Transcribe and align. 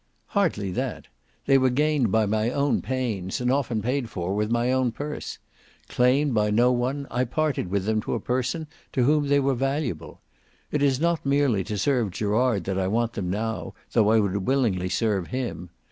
"Hardly 0.29 0.71
that. 0.71 1.09
They 1.45 1.59
were 1.59 1.69
gained 1.69 2.11
by 2.11 2.25
my 2.25 2.49
own 2.49 2.81
pains, 2.81 3.39
and 3.39 3.51
often 3.51 3.83
paid 3.83 4.09
for 4.09 4.33
with 4.33 4.49
my 4.49 4.71
own 4.71 4.91
purse. 4.91 5.37
Claimed 5.89 6.33
by 6.33 6.49
no 6.49 6.71
one, 6.71 7.05
I 7.11 7.23
parted 7.23 7.67
with 7.69 7.85
them 7.85 8.01
to 8.01 8.15
a 8.15 8.19
person 8.19 8.65
to 8.93 9.03
whom 9.03 9.27
they 9.27 9.39
were 9.39 9.53
valuable. 9.53 10.19
It 10.71 10.81
is 10.81 10.99
not 10.99 11.23
merely 11.23 11.63
to 11.65 11.77
serve 11.77 12.09
Gerard 12.09 12.63
that 12.63 12.79
I 12.79 12.87
want 12.87 13.13
them 13.13 13.29
now, 13.29 13.75
though 13.91 14.09
I 14.09 14.19
would 14.19 14.37
willingly 14.47 14.89
serve 14.89 15.27
him. 15.27 15.69